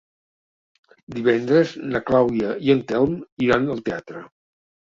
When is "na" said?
1.91-2.01